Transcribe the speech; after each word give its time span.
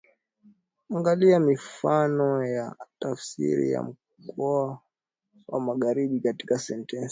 Angalia 0.89 1.39
mifano 1.39 2.43
ya 2.47 2.75
tafsiri 2.99 3.71
ya 3.71 3.83
Mkoa 4.21 4.79
wa 5.47 5.59
Magharibi 5.59 6.19
katika 6.19 6.59
sentensi 6.59 7.09